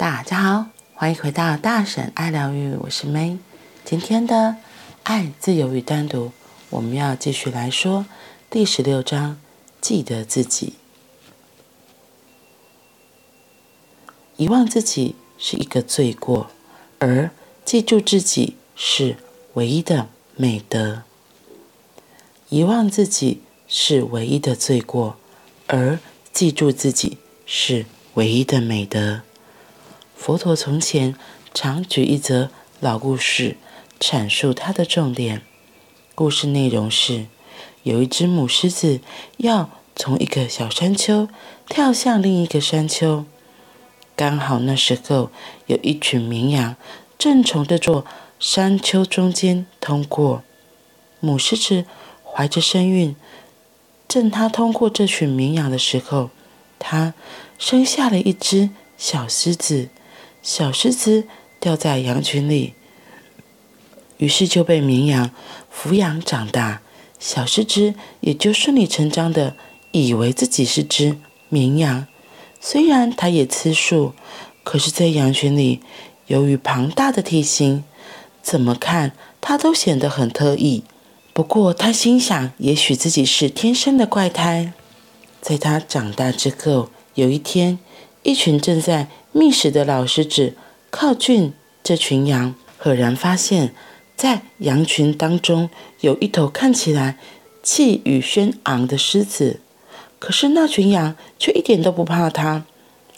[0.00, 3.36] 大家好，欢迎回到大婶爱疗愈，我是 May。
[3.84, 4.56] 今天的
[5.02, 6.32] 爱、自由与单独，
[6.70, 8.06] 我们要继续来说
[8.48, 9.38] 第十六章：
[9.78, 10.72] 记得自己。
[14.38, 16.50] 遗忘自己是一个罪过，
[16.98, 17.30] 而
[17.66, 19.18] 记住自己是
[19.52, 21.02] 唯一的美德。
[22.48, 25.18] 遗忘自己是唯一的罪过，
[25.66, 25.98] 而
[26.32, 29.20] 记住自己是唯一的美德。
[30.20, 31.14] 佛陀从前
[31.54, 33.56] 常举一则老故事，
[33.98, 35.40] 阐述他的重点。
[36.14, 37.24] 故事内容是：
[37.84, 39.00] 有一只母狮子
[39.38, 41.26] 要从一个小山丘
[41.70, 43.24] 跳向另一个山丘，
[44.14, 45.30] 刚好那时候
[45.64, 46.76] 有一群绵羊
[47.18, 48.04] 正从这座
[48.38, 50.42] 山丘中间通过。
[51.20, 51.86] 母狮子
[52.22, 53.16] 怀着身孕，
[54.06, 56.28] 正它通过这群绵羊的时候，
[56.78, 57.14] 它
[57.58, 59.88] 生下了一只小狮子。
[60.42, 61.24] 小狮子
[61.58, 62.74] 掉在羊群里，
[64.18, 65.30] 于是就被绵羊
[65.72, 66.80] 抚养长大。
[67.18, 69.54] 小狮子也就顺理成章的
[69.92, 71.18] 以为自己是只
[71.50, 72.06] 绵羊，
[72.60, 74.14] 虽然它也吃素，
[74.64, 75.80] 可是，在羊群里，
[76.28, 77.84] 由于庞大的体型，
[78.42, 80.82] 怎么看它都显得很特异。
[81.34, 84.72] 不过，它心想，也许自己是天生的怪胎。
[85.42, 87.78] 在它长大之后，有一天，
[88.22, 90.54] 一群正在觅食的老狮子
[90.90, 91.52] 靠近
[91.84, 93.72] 这群羊，赫然发现，
[94.16, 97.16] 在羊群当中有一头看起来
[97.62, 99.60] 气宇轩昂的狮子。
[100.18, 102.64] 可是那群羊却一点都不怕它。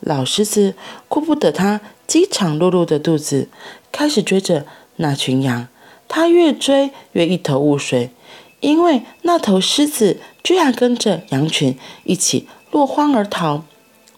[0.00, 0.74] 老狮子
[1.08, 3.48] 顾不得它饥肠辘辘的肚子，
[3.90, 5.68] 开始追着那群羊。
[6.06, 8.10] 它越追越一头雾水，
[8.60, 13.64] 因为那头狮子居然跟着羊群一起落荒而逃。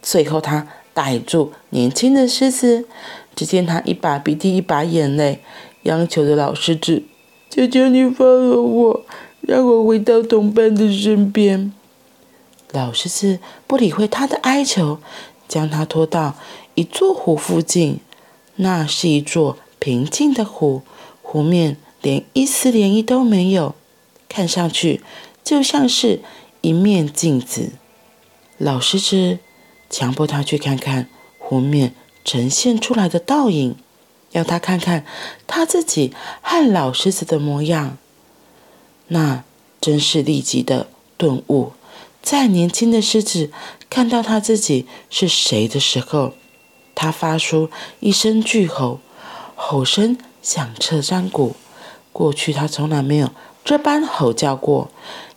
[0.00, 0.68] 最后，它。
[0.94, 2.86] 逮住年轻的狮子，
[3.34, 5.40] 只见他一把鼻涕一把眼泪，
[5.84, 7.02] 央求着老狮子
[7.48, 9.04] ：“求求你放了我，
[9.40, 11.72] 让我回到同伴的身边。”
[12.72, 14.98] 老狮子不理会他的哀求，
[15.48, 16.34] 将他拖到
[16.74, 18.00] 一座湖附近。
[18.56, 20.82] 那是一座平静的湖，
[21.22, 23.74] 湖面连一丝涟漪都没有，
[24.28, 25.00] 看上去
[25.42, 26.20] 就像是
[26.60, 27.70] 一面镜子。
[28.58, 29.38] 老狮子。
[29.92, 31.08] 强迫他去看看
[31.38, 31.94] 湖面
[32.24, 33.76] 呈现出来的倒影，
[34.30, 35.04] 要他看看
[35.46, 37.98] 他自己和老狮子的模样。
[39.08, 39.44] 那
[39.80, 40.88] 真是立即的
[41.18, 41.72] 顿悟。
[42.22, 43.50] 在年轻的狮子
[43.90, 46.32] 看到他自己是谁的时候，
[46.94, 47.68] 他发出
[48.00, 49.00] 一声巨吼，
[49.54, 51.54] 吼声响彻山谷。
[52.12, 53.30] 过去他从来没有
[53.64, 54.90] 这般吼叫过，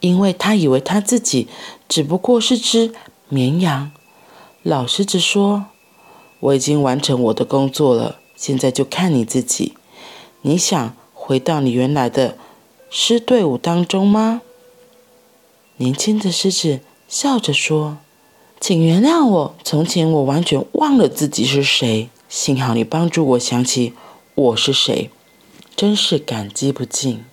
[0.00, 1.46] 因为他以为他自己
[1.88, 2.92] 只不过是只
[3.28, 3.92] 绵羊。
[4.62, 5.66] 老狮子说
[6.40, 9.72] ：“我已经完成我的工作了，现在就看你自己。
[10.42, 12.36] 你想回到你原来的
[12.90, 14.42] 狮队伍当中吗？”
[15.78, 17.96] 年轻的狮子笑着说
[18.60, 22.10] ：“请原谅我，从前我完全忘了自己是谁。
[22.28, 23.94] 幸好你帮助我想起
[24.34, 25.08] 我是谁，
[25.74, 27.24] 真是感激不尽。”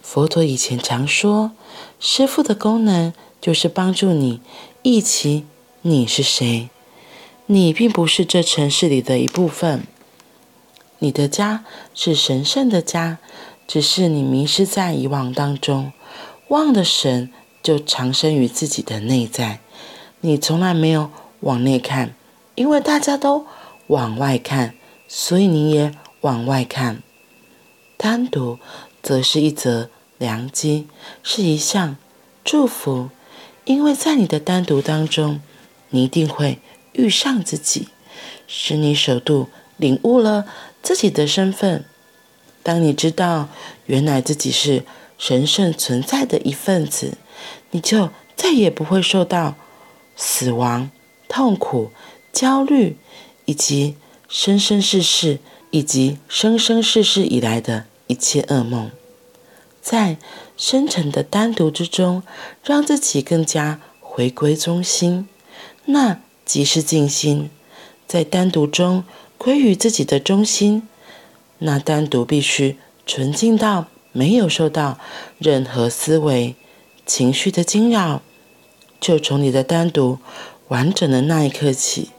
[0.00, 1.50] 佛陀以前常说，
[1.98, 4.40] 师父的功能就是帮助你。
[4.82, 5.44] 忆起
[5.82, 6.70] 你是谁？
[7.46, 9.86] 你并不是这城市里的一部分。
[10.98, 13.18] 你的家是神圣的家，
[13.66, 15.92] 只是你迷失在遗忘当中，
[16.48, 17.30] 忘的神
[17.62, 19.60] 就藏身于自己的内在。
[20.20, 21.10] 你从来没有
[21.40, 22.14] 往内看，
[22.54, 23.46] 因为大家都
[23.88, 24.74] 往外看，
[25.06, 27.02] 所以你也往外看。
[27.96, 28.58] 单独
[29.02, 30.88] 则是一则良机，
[31.22, 31.96] 是一项
[32.44, 33.10] 祝福。
[33.68, 35.42] 因为在你的单独当中，
[35.90, 36.58] 你一定会
[36.92, 37.88] 遇上自己，
[38.46, 40.46] 使你首度领悟了
[40.82, 41.84] 自己的身份。
[42.62, 43.50] 当你知道
[43.84, 44.84] 原来自己是
[45.18, 47.18] 神圣存在的一份子，
[47.70, 49.54] 你就再也不会受到
[50.16, 50.90] 死亡、
[51.28, 51.90] 痛苦、
[52.32, 52.96] 焦虑，
[53.44, 53.96] 以及
[54.30, 55.40] 生生世世
[55.70, 58.90] 以及生生世世以来的一切噩梦。
[59.82, 60.16] 在
[60.58, 62.24] 深沉的单独之中，
[62.64, 65.28] 让自己更加回归中心，
[65.86, 67.48] 那即是静心。
[68.08, 69.04] 在单独中
[69.38, 70.88] 归于自己的中心，
[71.58, 72.76] 那单独必须
[73.06, 74.98] 纯净到没有受到
[75.38, 76.56] 任何思维、
[77.06, 78.20] 情绪的惊扰。
[79.00, 80.18] 就从你的单独
[80.66, 82.10] 完整的那一刻起，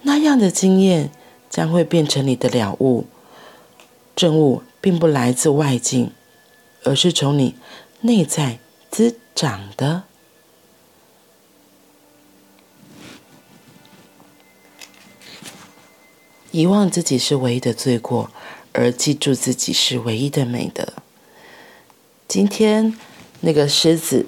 [0.00, 1.10] 那样的经验
[1.50, 3.04] 将会变成你的了悟。
[4.14, 6.10] 正悟并不来自外境。
[6.86, 7.56] 而是从你
[8.02, 8.60] 内在
[8.90, 10.04] 滋长的。
[16.52, 18.30] 遗忘自己是唯一的罪过，
[18.72, 20.86] 而记住自己是唯一的美德。
[22.28, 22.96] 今天
[23.40, 24.26] 那个狮子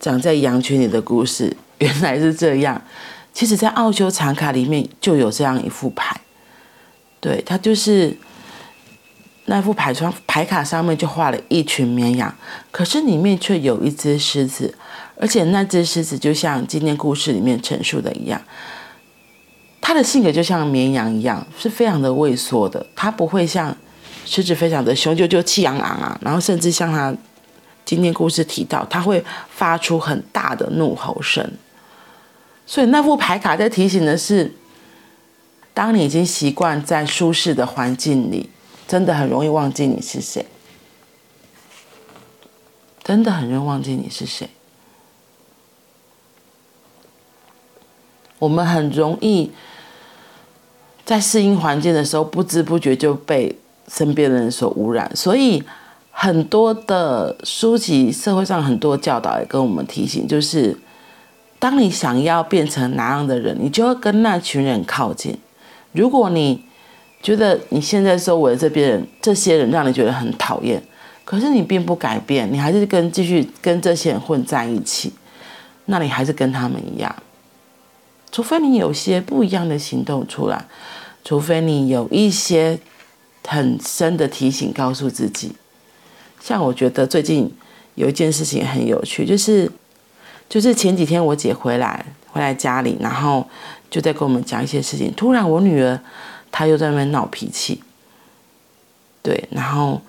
[0.00, 2.80] 长在羊群里的故事，原来是这样。
[3.34, 6.20] 其实，在奥修禅卡里面就有这样一副牌，
[7.20, 8.16] 对，它就是
[9.50, 12.32] 那副牌上牌卡上面就画了一群绵羊，
[12.70, 14.74] 可是里面却有一只狮子，
[15.18, 18.38] 而且那只狮子就像今天故事里面陈述的一样，
[19.80, 23.74] 它的性格就像绵羊一样，是非常的畏缩的，它不会像
[24.26, 27.14] 狮子非常的雄赳赳气昂昂啊，然后甚至像它
[27.86, 31.50] 今天故事提到，它会发出很大的怒吼声。
[32.66, 34.52] 所以那副牌卡在提醒的是，
[35.72, 38.50] 当你已经习惯在舒适的环境里，
[38.88, 40.44] 真的很容易忘记你是谁，
[43.04, 44.48] 真的很容易忘记你是谁。
[48.40, 49.52] 我们很容易
[51.04, 53.56] 在适应环境的时候，不知不觉就被
[53.86, 55.14] 身边的人所污染。
[55.14, 55.62] 所以
[56.10, 60.76] 很多的书籍、社会上很多教导也跟我们提醒，就是。
[61.60, 65.36] 当你想要变成哪样的人，你就要跟那群人靠近。
[65.90, 66.62] 如果你
[67.22, 70.82] 觉得你现在周围这边人、这些人让你觉得很讨厌，
[71.24, 75.12] 可是你并不改变，你还是跟继续跟这些人混在一起，
[75.86, 77.14] 那你还是跟他们一样。
[78.30, 80.64] 除非你有些不一样的行动出来，
[81.24, 82.78] 除非你有一些
[83.46, 85.52] 很深的提醒告诉自己。
[86.40, 87.52] 像我觉得最近
[87.94, 89.70] 有一件事情很有趣，就是。
[90.50, 93.46] 就是前几天我姐回来，回来家里，然后
[93.90, 95.12] 就在跟我们讲一些事情。
[95.14, 96.00] 突然我女儿
[96.58, 97.84] 他又在那边闹脾气，
[99.22, 100.02] 对，然后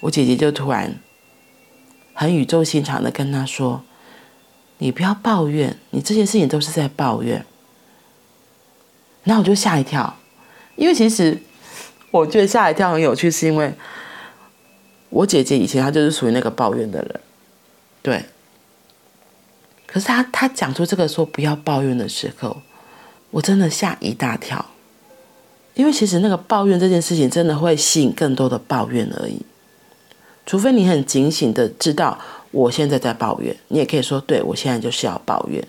[0.00, 0.94] 我姐姐就突然
[2.12, 3.82] 很语重心长的跟他说
[4.76, 7.46] ：“你不要抱怨，你这些事情都是在抱怨。”
[9.24, 10.14] 然后我就吓一跳，
[10.76, 11.40] 因为其实
[12.10, 13.72] 我觉得吓一跳很有趣，是因为
[15.08, 17.20] 我姐姐以前她就是属于那个抱怨的人，
[18.02, 18.26] 对。
[19.86, 22.60] 可是她她讲出这个说不要抱怨的时候，
[23.30, 24.66] 我真的吓一大跳，
[25.74, 29.40] 因为其实那个抱怨这件事情真的会吸引更多的抱怨而已。
[30.46, 32.18] 除非你很警醒的知道
[32.50, 35.62] 我现在在抱怨，你也可以说对，我现在就是要抱怨。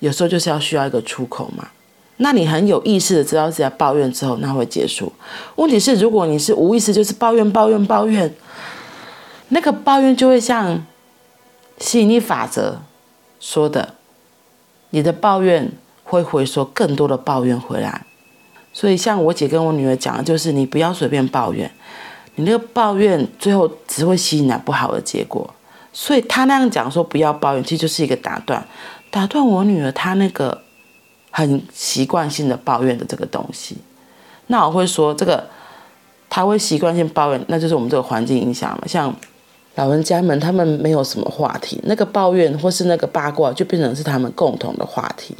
[0.00, 1.68] 有时候就是要需要一个出口嘛。
[2.18, 5.12] 那你很有意识的知道自己在抱怨之后，那会结束。
[5.56, 8.34] 问题是如果你是无意识，就是抱怨抱怨抱怨，
[9.48, 10.84] 那个抱怨就会像
[11.78, 12.82] 吸引力法则。
[13.40, 13.94] 说的，
[14.90, 15.70] 你的抱怨
[16.02, 18.04] 会回收更多的抱怨回来，
[18.78, 21.68] 所以像我姐跟我女儿讲的，就是你不要随便抱怨，
[22.36, 25.52] 你那个抱怨最后只会吸引来不好的结果。
[25.92, 28.64] 所以她那样讲说不要抱怨，其实就是一个打断，
[29.10, 30.62] 打断我女儿她那个
[31.32, 33.78] 很习惯性的抱怨的这个东西。
[34.46, 35.48] 那我会说这个，
[36.30, 39.12] 她会习惯性抱怨，那就是我们这个环境影响嘛，像。
[39.74, 45.36] 老人家们，他们没有什么话题，那个抱怨或是那个八卦，就变成是他们共同的话题。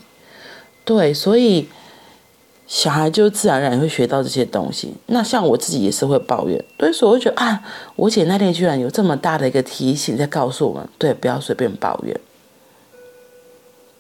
[0.84, 1.68] 对，所以
[2.68, 4.94] 小孩就自然而然会学到这些东西。
[5.06, 7.60] 那像我自己也是会抱怨，对，所以我就觉得啊，
[7.96, 12.20] 我姐那天居然有这么大的一个提醒，在告诉我们，对，不要随便抱怨，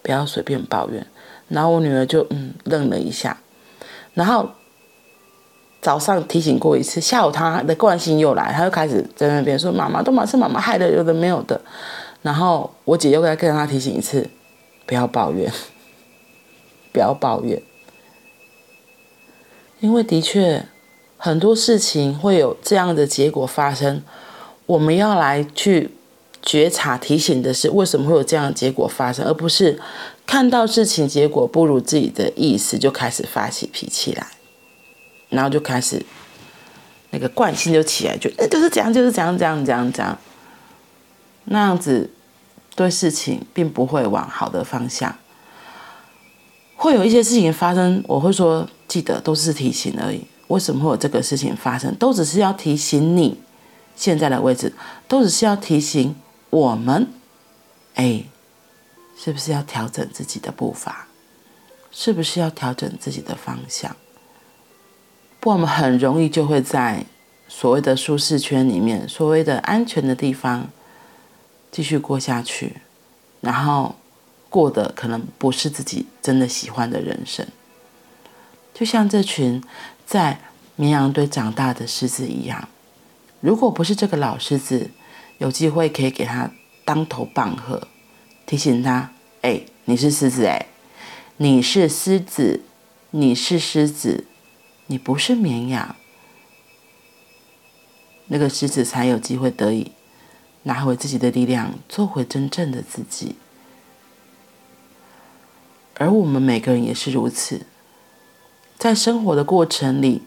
[0.02, 1.04] 不要随便抱怨。
[1.48, 3.40] 然后我女儿就嗯愣了一下，
[4.14, 4.50] 然后。
[5.80, 11.58] 早上提醒过一次，下午她的惯性又来，她又开始在那边说：“妈妈都嘛是妈妈害的，有的没有的。”
[12.20, 14.28] 然后我姐又再跟她提醒一次，
[14.84, 15.50] 不要抱怨，
[16.92, 17.62] 不要抱怨，
[19.80, 20.66] 因为的确
[21.16, 24.02] 很多事情会有这样的结果发生，
[24.66, 25.90] 我们要来去
[26.42, 29.80] 觉察提醒的是为什么会有这样的结果发生，而不是
[30.26, 34.26] 看到事情结果不如自己的意思就开始发起脾气来。
[35.30, 36.04] 然后就开始，
[37.10, 40.18] 那个惯性就起来，就就是这样，就是这样，这样，这样，这样，
[41.44, 42.10] 那样子
[42.74, 45.14] 对事情并不会往好的方向。
[46.76, 50.26] 会有一些事情发生，我会说记得都是提醒而已。
[50.48, 51.94] 为什么会有这个事情发生？
[51.96, 53.38] 都只是要提醒你
[53.94, 54.72] 现在的位置，
[55.06, 56.16] 都只是要提醒
[56.48, 57.06] 我们，
[57.94, 58.24] 哎，
[59.16, 61.06] 是不是要调整自己的步伐？
[61.90, 63.94] 是不是要调整自己的方向？
[65.38, 67.04] 不，我们很容易就会在
[67.46, 70.68] 所谓的舒适圈里面，所谓的安全的地方
[71.70, 72.76] 继续过下去，
[73.40, 73.94] 然后
[74.48, 77.46] 过的可能不是自己真的喜欢的人生。
[78.78, 79.60] 就像这群
[80.06, 80.38] 在
[80.76, 82.68] 绵羊堆长大的狮子一样，
[83.40, 84.92] 如果不是这个老狮子
[85.38, 86.48] 有机会可以给他
[86.84, 87.88] 当头棒喝，
[88.46, 89.10] 提醒他
[89.42, 90.66] ：“哎，你是狮子，哎，
[91.38, 92.62] 你是狮子，
[93.10, 94.26] 你是狮子。”
[94.90, 95.96] 你不是绵羊，
[98.28, 99.90] 那个狮子才有机会得以
[100.62, 103.34] 拿回自己的力量，做回真正的自己。
[105.96, 107.66] 而我们每个人也是如此，
[108.78, 110.22] 在生活的过程里，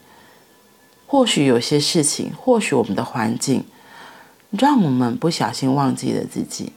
[1.08, 3.64] 或许有些事情，或许我们的环境，
[4.52, 6.74] 让我们不小心忘记了自己。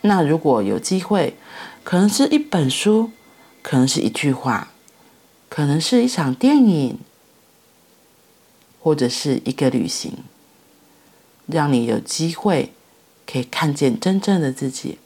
[0.00, 1.36] 那如果有机会，
[1.82, 3.10] 可能是一本书，
[3.62, 4.72] 可能是一句话，
[5.50, 6.98] 可能是一场电影，
[8.80, 10.18] 或者是一个旅行，
[11.46, 12.72] 让你有机会
[13.26, 14.98] 可以看见真正的自己。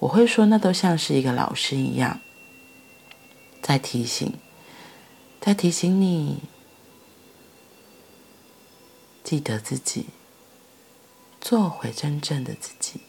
[0.00, 2.20] 我会说，那都像是一个老师一样，
[3.66, 4.34] 在提醒，
[5.40, 6.42] 在提醒你，
[9.24, 10.08] 记得自己，
[11.40, 13.00] 做回真正的自己。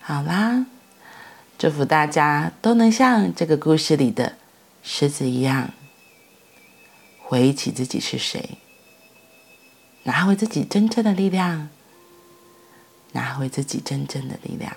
[0.00, 0.66] 好啦，
[1.56, 4.36] 祝福大家都能像这个故事里的
[4.82, 5.72] 狮子一样，
[7.22, 8.58] 回忆起自己是谁，
[10.02, 11.70] 拿回自己真正的力量。
[13.12, 14.76] 拿回自己真正的力量。